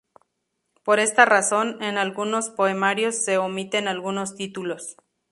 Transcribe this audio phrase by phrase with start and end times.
[0.83, 4.95] Por esta razón, en algunos poemarios se omiten algunos títulos.